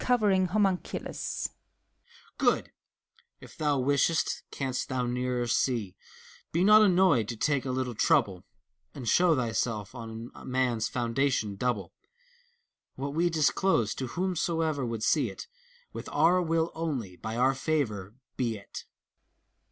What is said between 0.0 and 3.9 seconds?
THALES (covering Homunculus). Good! If thou